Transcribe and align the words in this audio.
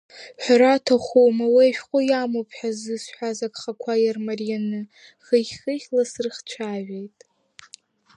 Ҳәара 0.43 0.69
аҭахума, 0.75 1.45
уи 1.55 1.67
ашәҟәы 1.71 1.99
иамоуп 2.09 2.49
ҳәа 2.57 2.69
ззысҳәаз 2.75 3.39
агхақәа 3.45 3.93
иаармарианы, 3.97 4.81
хыхь-хыхьла 5.25 6.03
срыхцәажәеит. 6.11 7.19